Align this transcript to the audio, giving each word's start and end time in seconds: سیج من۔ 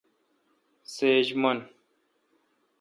سیج 0.93 1.27
من۔ 1.41 1.57